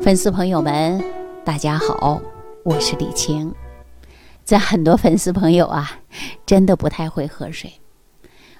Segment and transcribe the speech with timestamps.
[0.00, 1.02] 粉丝朋友们，
[1.44, 2.20] 大家好，
[2.64, 3.52] 我是李晴。
[4.44, 5.98] 在很多粉丝朋友啊，
[6.44, 7.72] 真的不太会喝水，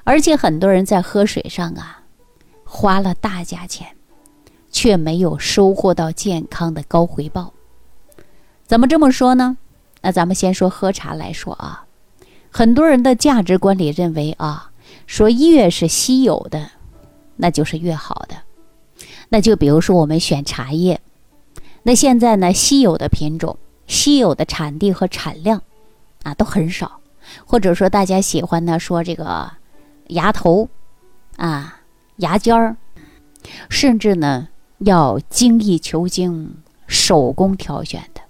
[0.02, 2.02] 而且很多人在喝水上啊，
[2.64, 3.86] 花了大价钱，
[4.70, 7.52] 却没有收获到健康的高回报。
[8.64, 9.56] 怎么这么说呢？
[10.02, 11.84] 那咱们先说喝茶来说啊，
[12.50, 14.72] 很多人的价值观里认为啊，
[15.06, 16.70] 说越是稀有的，
[17.36, 18.34] 那就是越好的。
[19.28, 21.00] 那就比如说我们选茶叶。
[21.86, 25.62] 那现在呢，稀有的品种、稀有的产地和产量，
[26.24, 26.98] 啊，都很少，
[27.44, 29.48] 或者说大家喜欢呢说这个
[30.08, 30.68] 芽头，
[31.36, 31.82] 啊，
[32.16, 32.76] 芽尖儿，
[33.70, 36.56] 甚至呢要精益求精、
[36.88, 38.20] 手工挑选的。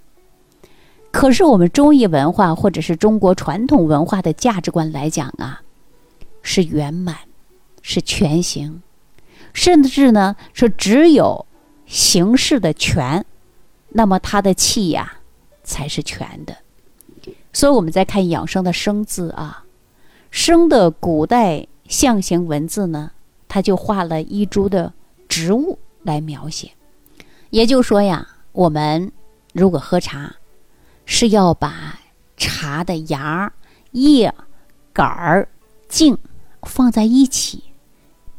[1.10, 5.62] 可是我们中医文化或者是中国传统文化的价值观来讲啊，
[6.43, 7.16] 是圆满，
[7.80, 8.82] 是全形，
[9.54, 11.46] 甚至呢是只有
[11.87, 13.24] 形式的全。
[13.88, 15.18] 那么它的气呀，
[15.64, 16.56] 才是全的。
[17.52, 19.65] 所以我们再看养生的生字啊，
[20.30, 23.10] 生的古代象形文字呢，
[23.48, 24.93] 它就画了一株的
[25.28, 26.70] 植物来描写。
[27.51, 29.10] 也就是说呀，我们
[29.52, 30.34] 如果喝茶，
[31.06, 31.98] 是要把
[32.37, 33.50] 茶的芽、
[33.93, 34.34] 叶、
[34.93, 35.48] 杆、
[35.88, 36.18] 茎
[36.62, 37.62] 放在一起，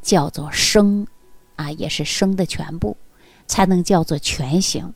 [0.02, 1.08] 叫做生
[1.56, 2.96] 啊，也是生的全部，
[3.48, 4.94] 才能叫做全形。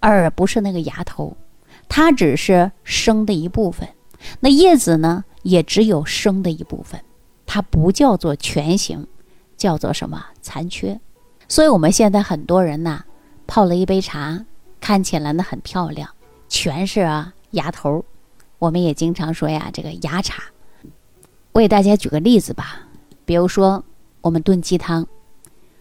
[0.00, 1.36] 而不是那个芽头，
[1.88, 3.88] 它只是生的一部分。
[4.40, 7.00] 那叶子呢，也只有生的一部分，
[7.46, 9.06] 它不叫做全形，
[9.56, 11.00] 叫做什么残缺。
[11.48, 13.04] 所以，我们现在很多人呐，
[13.46, 14.44] 泡了一杯茶，
[14.80, 16.10] 看起来呢很漂亮，
[16.48, 18.04] 全是啊芽头。
[18.58, 20.42] 我们也经常说呀，这个芽茶。
[21.52, 22.82] 我给大家举个例子吧，
[23.24, 23.84] 比如说
[24.20, 25.06] 我们炖鸡汤，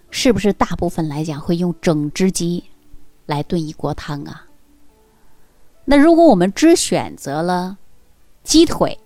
[0.10, 2.64] 是不是大部分来讲会用整只鸡？
[3.28, 4.48] 来炖一锅汤啊。
[5.86, 7.78] 那如果我们只选择了
[8.44, 9.00] 鸡腿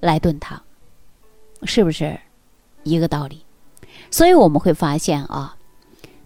[0.00, 0.62] 来炖汤，
[1.64, 2.18] 是不是
[2.84, 3.44] 一个道理？
[4.10, 5.56] 所以我们会发现啊，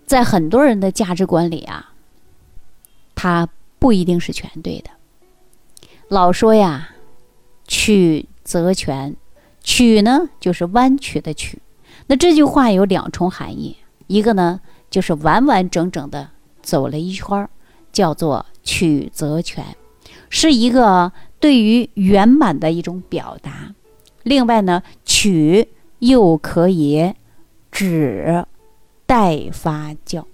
[0.04, 1.94] 在很多人的价值观里啊，
[3.14, 3.48] 它
[3.78, 4.90] 不一定是全对的。
[6.08, 6.90] 老说呀，
[7.66, 9.16] 曲则全，
[9.62, 11.62] 曲呢就是弯曲的曲。
[12.06, 13.76] 那这句话有两重含义，
[14.08, 16.30] 一个呢就是完完整整的。
[16.62, 17.50] 走了一圈儿，
[17.93, 19.65] 叫做曲则全，
[20.28, 23.75] 是一个对于圆满的一种表达。
[24.22, 25.69] 另外呢，曲
[26.00, 27.15] 又可以
[27.71, 28.44] 指
[29.06, 30.25] 待发酵。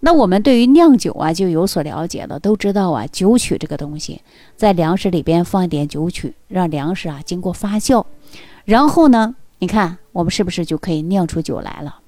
[0.00, 4.22] 那我们对于酿酒啊就有所了解了，都知道啊，酒曲这个东西，
[4.54, 8.04] 在粮食里边放一点酒曲，让粮食啊经过发酵，
[8.64, 11.98] 然后呢，你看我们是不是就可以酿出酒来了？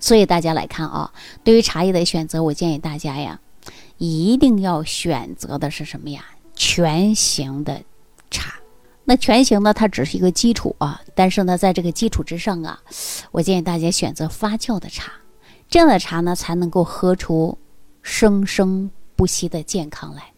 [0.00, 1.12] 所以大家来看啊，
[1.44, 3.38] 对于茶叶的选择，我建议大家呀，
[3.98, 6.24] 一定要选择的是什么呀？
[6.56, 7.82] 全形的
[8.30, 8.54] 茶。
[9.04, 12.80] 那全形呢，它只是一个基础啊，但是呢，在这个基础之上啊，
[13.30, 15.12] 我建议大家选择发酵的茶，
[15.68, 17.58] 这样的茶呢，才能够喝出
[18.02, 20.32] 生生不息的健康来，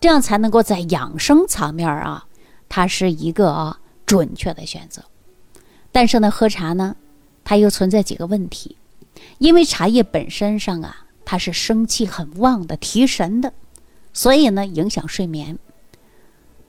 [0.00, 2.26] 这样才能够在养生层面啊，
[2.68, 5.02] 它是一个啊准确的选择。
[5.90, 6.96] 但是呢，喝茶呢，
[7.44, 8.76] 它又存在几个问题。
[9.38, 13.52] 因为茶叶本身上啊，它是生气很旺的，提神的，
[14.12, 15.58] 所以呢影响睡眠。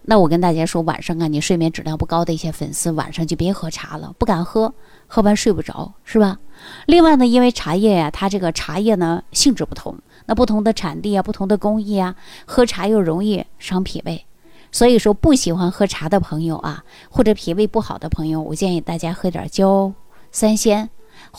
[0.09, 4.73] 那我跟大家说，晚上啊，你睡眠质量不高的一些粉丝，晚上就别喝茶了，不敢喝，
[5.05, 6.39] 喝完睡不着，是吧？
[6.85, 12.15] 另外呢，因为茶叶呀，它这个茶叶呢性质不同，那不同的产地啊，不同的工艺啊，
[12.45, 14.25] 喝茶又容易伤脾胃，
[14.71, 19.91] 所以说不喜欢喝茶的朋友啊，或者脾胃不好的朋友，我建议大家喝点焦
[20.31, 20.89] 三鲜。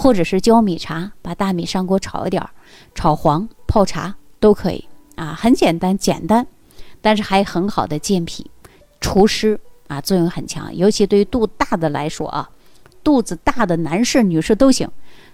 [0.01, 2.51] 或者是焦米茶，把大米上锅炒一点儿，
[2.95, 4.85] 炒黄泡茶都可以
[5.17, 6.47] 啊，很简单简单，
[7.03, 8.49] 但是还很好的健脾、
[9.01, 9.59] 除湿
[9.89, 10.73] 啊，作用很强。
[10.77, 12.49] 尤其对于肚大的来说啊，
[13.03, 14.89] 肚子大的男士、女士都行。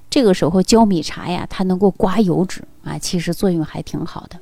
[0.09, 4.41] 这个时候焦米茶呀，它能够刮油脂啊，其实作用还挺好的。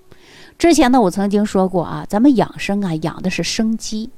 [0.56, 4.08] 之前呢，我曾经说过啊，咱们养生啊，养的是生机。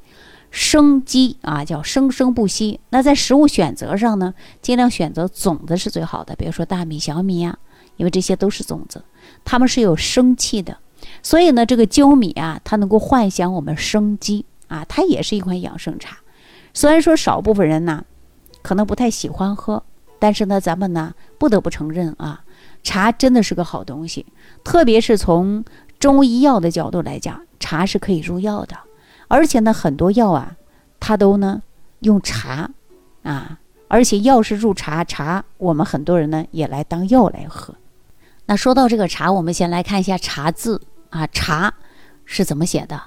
[0.56, 2.78] 生机啊，叫生生不息。
[2.90, 7.58] 那在食物选择上呢，尽量选择种子是最好的，比如说大米、小米呀，
[7.96, 9.02] 因为这些都是种子，
[9.44, 10.78] 它们是有生气的。
[11.24, 16.18] 所以呢，这个焦米啊，它能够唤醒我们生机啊，它也是一款养生茶。
[16.72, 18.04] 虽然说少部分人呢，
[18.62, 19.82] 可能不太喜欢喝，
[20.20, 22.44] 但是呢，咱们呢不得不承认啊，
[22.84, 24.24] 茶真的是个好东西，
[24.62, 25.64] 特别是从
[25.98, 28.76] 中医药的角度来讲，茶是可以入药的。
[29.29, 30.56] 而且呢，很多药啊，
[31.00, 31.62] 它都呢
[32.00, 32.71] 用茶
[33.23, 37.75] 啊，而且药是入茶，茶我们很多人呢也来当药来喝。
[38.47, 41.73] 那说到这个茶，我们先来看一下“茶”字啊，“茶”
[42.26, 43.00] 是怎么写的？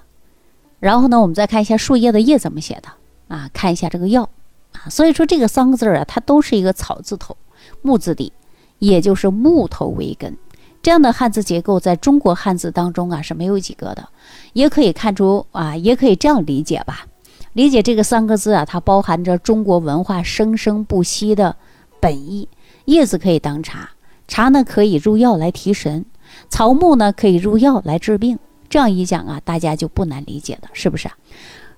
[0.80, 2.90] 然后呢，我们再看一下树叶的“叶”怎么写的
[3.36, 3.50] 啊？
[3.54, 4.28] 看一下这个“药”
[4.74, 4.90] 啊。
[4.90, 7.38] 所以说这个三个字啊，它都是一个草字头，
[7.84, 8.34] 木字底，
[8.80, 10.36] 也就是木头为根。
[10.88, 14.08] 这样的汉字结构在中国汉字当中啊是没有几个的。
[14.54, 17.06] 也可以看出啊，也可以这样理解吧。
[17.52, 21.58] 理解这个三个字啊，它包含着中国文化生生不息的
[22.00, 22.48] 本意。
[22.86, 23.90] 叶子可以当茶，
[24.30, 26.06] 茶呢可以入药来提神，
[26.48, 28.40] 草木呢可以入药来治病。
[28.70, 31.10] 这样一讲啊，大家就不难理解了，是不是？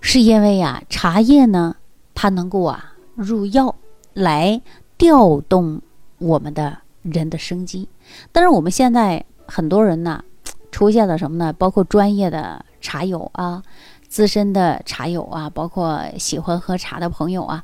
[0.01, 1.75] 是因为呀，茶叶呢，
[2.13, 3.73] 它能够啊入药
[4.13, 4.61] 来
[4.99, 5.81] 调动
[6.19, 7.89] 我们的人的生机。
[8.31, 10.23] 但是我们现在很多人呢，
[10.71, 11.53] 出现了什么呢？
[11.53, 12.65] 包括专业的。
[12.81, 13.61] 茶友啊，
[14.07, 17.61] 资深的茶友啊，包括喜欢喝茶的朋友啊，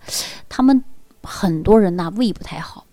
[0.49, 0.83] 他们
[1.23, 2.85] 很多人呐胃不太好，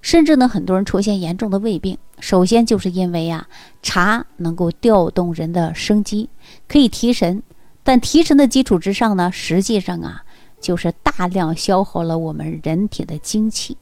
[0.00, 1.96] 甚至呢很多人出现严重的胃病。
[2.18, 3.46] 首先就是因为呀，
[3.80, 6.28] 茶能够调动人的生机，
[6.66, 7.40] 可以提神，
[7.84, 10.24] 但提神的基础之上呢，实际上啊
[10.60, 13.76] 就是大量消耗了我们人体的精气。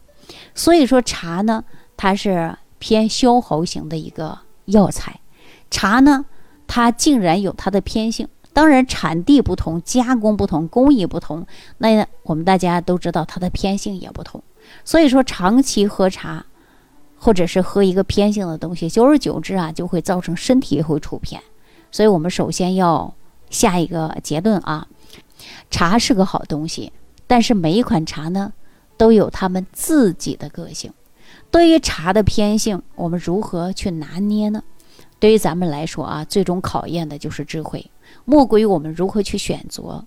[0.55, 1.65] 所以说茶呢，
[1.97, 5.21] 它是偏消耗型的一个药材。
[5.71, 6.25] 茶呢。
[6.73, 11.44] 它竟然有它的偏性，当然产地不同，加工不同，工艺不同，
[11.79, 14.41] 那我们大家都知道它的偏性也不同。
[14.85, 16.47] 所以说，长期喝茶，
[17.19, 21.43] 或者是喝一个偏性的东西，久而久之啊，就会造成身体会出偏。
[21.91, 23.12] 所以我们首先要
[23.50, 24.87] 下一个结论啊，
[25.73, 26.93] 茶是个好东西，
[27.27, 28.53] 但是每一款茶呢，
[28.97, 30.93] 都有他们自己的个性。
[31.50, 34.62] 对于茶的偏性，我们如何去拿捏呢？
[35.19, 37.91] 对于咱们来说啊，最终考验的就是智慧，
[38.25, 40.05] 莫过于我们如何去选择。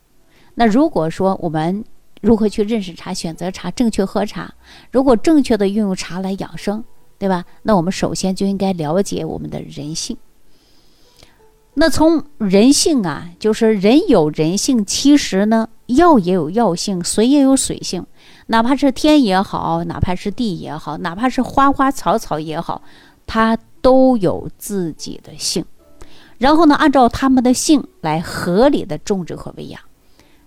[0.55, 1.83] 那如果说我们
[2.21, 4.53] 如何去认识茶、选择茶、正确喝茶，
[4.91, 6.83] 如果正确的运用茶来养生，
[7.19, 7.45] 对吧？
[7.61, 10.17] 那我们首先就应该了解我们的人性。
[11.75, 18.05] 那从人性啊，就是人有人性，其实呢，药也有药性，水也有水性。
[18.47, 22.81] 哪怕是天也好，哪怕是地也好，哪怕是花花草草也好，
[23.25, 23.57] 它。
[23.83, 25.65] 都有自己的性，
[26.37, 29.81] 然后呢，按照他们的性来合理的种植和喂养。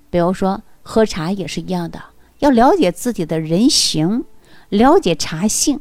[0.08, 2.02] 比如说喝茶也是一样的，
[2.38, 4.24] 要了解自己的人形，
[4.70, 5.78] 了解茶性。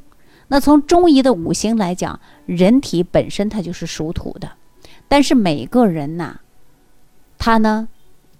[0.50, 4.51] 那从中医的五行来讲，人体本身它就是属土的，
[5.07, 6.41] 但是每个人呐，
[7.38, 7.88] 他呢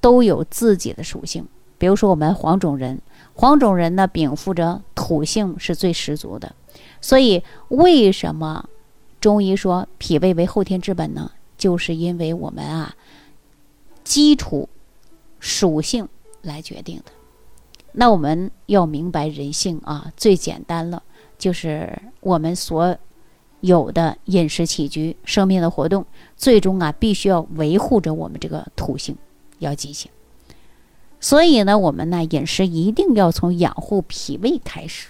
[0.02, 1.48] 都有自己的属性。
[1.78, 3.02] 比如说我们黄种人，
[3.36, 6.56] 黄种人呢禀赋着土性是最十足的，
[7.00, 8.70] 所以为什么？
[9.22, 12.96] 中医说脾胃为后天之本呢，就是因为我们啊，
[14.04, 14.70] 基础
[15.40, 16.08] 属性
[16.44, 17.06] 来决定的。
[17.94, 21.02] 那我们要明白人性啊，最简单了，
[21.40, 22.96] 就是我们所
[23.62, 26.06] 有的饮食起居、生命的活动，
[26.38, 29.18] 最终啊，必须要维护着我们这个土性，
[29.58, 30.12] 要进行。
[31.26, 35.08] 所以呢，我们呢饮食一定要从养护脾胃开始。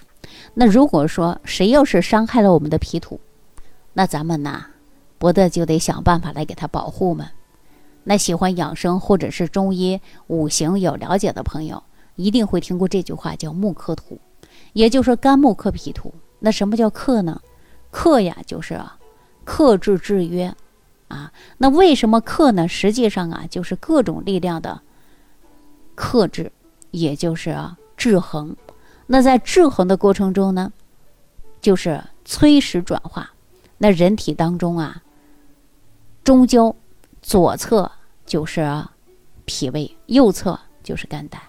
[0.53, 3.19] 那如果说谁要是伤害了我们的脾土，
[3.91, 4.67] 那咱们呢，
[5.17, 7.31] 不得就得想办法来给他保护嘛。
[8.06, 11.83] 那喜欢养生或者是中医五行有了解的朋友，
[12.15, 14.18] 一定会听过这句话，叫木克土，
[14.71, 16.13] 也就是说肝木克脾土。
[16.39, 17.41] 那什么叫克呢？
[17.91, 18.79] 克呀，就是
[19.44, 20.56] 克制制约
[21.09, 21.33] 啊。
[21.57, 22.69] 那为什么克呢？
[22.69, 24.80] 实际上啊，就是各种力量的
[25.95, 26.52] 克制，
[26.92, 27.57] 也就是
[27.97, 28.56] 制衡。
[29.07, 30.71] 那在制衡的过程中呢，
[31.61, 33.31] 就是催使转化。
[33.78, 35.02] 那人体当中啊，
[36.23, 36.75] 中焦
[37.21, 37.92] 左侧
[38.25, 38.85] 就是
[39.45, 41.42] 脾胃，右侧就是肝胆。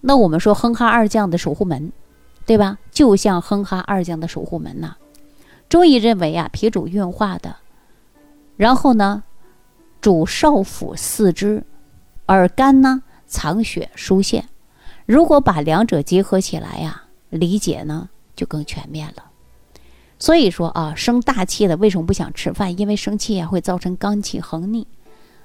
[0.00, 1.90] 那我们说哼哈二将的守护门，
[2.44, 2.78] 对吧？
[2.90, 4.96] 就像哼哈二将的守护门呐。
[5.68, 7.56] 中医认为啊，脾主运化的，
[8.56, 9.24] 然后呢，
[10.00, 11.64] 主少府四肢，
[12.26, 14.44] 而肝呢藏血疏泄。
[15.06, 19.24] 如果把两者结合起来呀，理解呢就更全面了。
[20.18, 22.78] 所以说啊，生大气的为什么不想吃饭？
[22.78, 24.86] 因为生气啊会造成肝气横逆。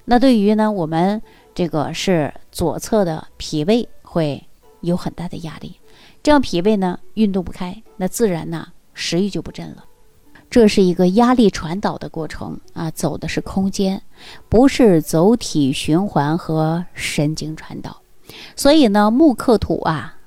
[0.06, 1.22] 那对于呢，我们
[1.54, 4.48] 这个是左侧的脾胃会
[4.82, 5.76] 有很大的压力，
[6.24, 9.84] 这样脾胃呢运动不开，那自然呢食欲就不振了。
[10.50, 14.01] 这是一个压力传导的过程啊，走的是空间，
[14.48, 18.01] 不是走体循环和神经传导。
[18.56, 20.18] 所以呢，木克土啊，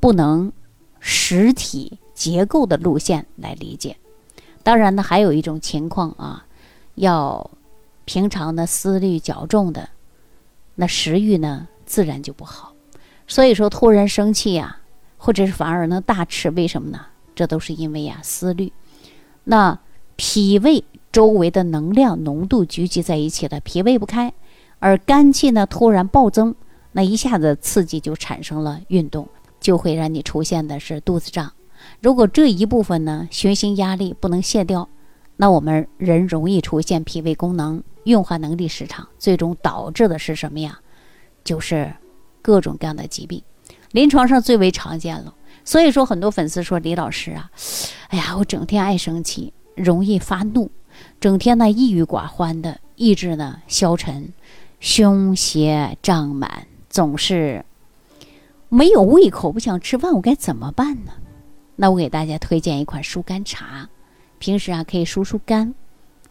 [0.00, 0.52] 不能
[1.00, 1.98] 实体。
[2.14, 3.96] 结构的路线来理解，
[4.62, 6.46] 当然呢，还有一种情况啊，
[6.94, 7.50] 要
[8.04, 9.88] 平常呢思虑较重的，
[10.76, 12.72] 那食欲呢自然就不好。
[13.26, 14.78] 所以说，突然生气呀，
[15.18, 17.04] 或者是反而能大吃，为什么呢？
[17.34, 18.72] 这都是因为呀思虑。
[19.44, 19.78] 那
[20.16, 24.32] 脾胃周围的能量浓度聚集在一起了，脾胃不开，
[24.78, 26.54] 而肝气呢突然暴增，
[26.92, 29.28] 那一下子刺激就产生了运动，
[29.60, 31.52] 就会让你出现的是肚子胀。
[32.00, 34.88] 如果这一部分呢循行压力不能卸掉，
[35.36, 40.80] 那我们人容易出现脾胃功能运化能力失常，最终导致的是什么呀？
[41.42, 41.92] 就是
[42.40, 43.42] 各种各样的疾病，
[43.92, 45.34] 临床上最为常见了。
[45.64, 47.50] 所以说，很多粉丝说李老师啊，
[48.08, 50.70] 哎呀，我整天爱生气，容易发怒，
[51.18, 54.28] 整天呢抑郁寡欢的，意志呢消沉，
[54.78, 57.64] 胸胁胀满，总是
[58.68, 61.12] 没有胃口，不想吃饭，我该怎么办呢？
[61.76, 63.88] 那我给大家推荐一款疏肝茶，
[64.38, 65.74] 平时啊可以疏疏肝，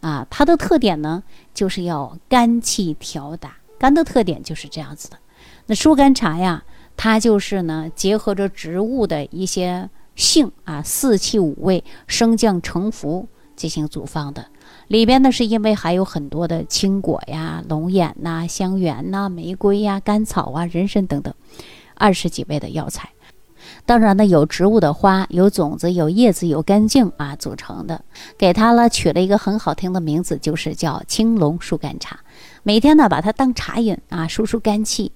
[0.00, 5.18] 啊，它的特点呢就是要肝气调达，肝的特点就是这样子的。
[5.66, 6.62] 那疏肝茶呀。
[6.96, 14.46] 它就是呢，结合着植物的一些性啊，四气五味升降成服进行组方的。
[14.88, 21.32] 里边呢，是因为还有很多的青果呀、龙眼呐、香橼呐、玫瑰呀、甘草啊、人参等等，
[21.94, 23.10] 二十几味的药材。
[23.86, 28.02] 当然呢，有植物的花、有种子、有叶子、有根茎啊组成的。
[28.38, 32.20] 给它呢取了一个很好听的名字，就是叫青龙疏肝茶。
[32.62, 35.12] 每天呢，把它当茶饮啊，疏疏肝气。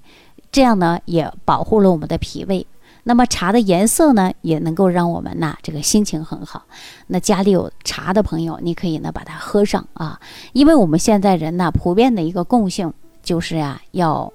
[0.51, 2.67] 这样呢，也保护了我们的脾胃。
[3.05, 6.65] 那么茶的颜色呢，也能够让我们呐这个心情很好。
[7.07, 10.21] 那家里有茶的朋友，你可以呢把它喝上啊。
[10.53, 14.31] 因为我们现在人呢，普遍的一个共性就是呀，要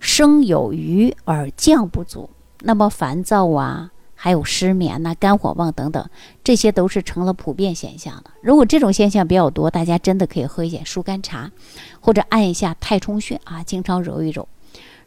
[0.00, 2.28] 生有余而降不足。
[2.62, 6.06] 那么烦躁啊，还有失眠呐、肝火旺等等，
[6.44, 8.30] 这些都是成了普遍现象的。
[8.42, 11.50] 如果这种现象比较多，大家真的可以喝一点疏肝茶，
[12.00, 14.46] 或者按一下太冲穴啊，经常揉一揉。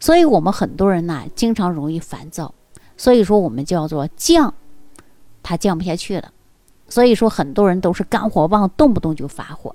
[0.04, 2.54] 所以我们很多人呢，经常容易烦躁，
[2.98, 4.54] 所以说我们叫做降，
[5.42, 6.30] 它降不下去了。
[6.90, 9.74] 所以说很多人都是肝火旺，动不动就发火。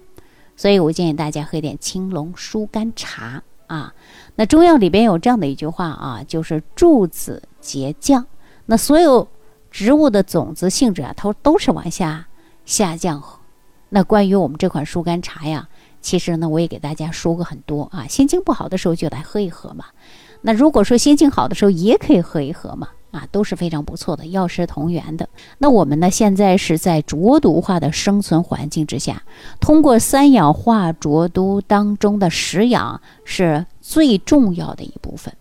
[0.55, 3.95] 所以我建议大家喝点青龙疏肝茶啊。
[4.35, 8.27] 那中药里边有这样的一句话啊，就是柱子结降。
[8.67, 9.27] 那所有
[9.71, 12.27] 植物的种子性质啊，它都是往下
[12.67, 13.23] 下降。
[13.89, 15.71] 那关于我们这款疏肝茶呀。
[16.09, 19.85] 其实呢，我也给大家说过很多啊，心情不好的时候就来喝一喝嘛。
[20.41, 25.29] 那如果说心情好的时候也可以喝一喝嘛，啊，都是非常不错的，药食同源的。
[25.59, 29.23] 那我们呢，现在是在浊毒化的生存环境之下，
[29.61, 35.35] 通过三氧化浊毒当中的食养是最重要的一部分。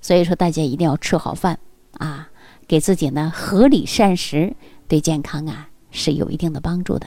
[0.00, 1.58] 所以说，大家一定要吃好饭
[1.98, 2.30] 啊，
[2.66, 4.54] 给自己呢合理膳食，
[4.88, 7.06] 对健康啊是有一定的帮助的。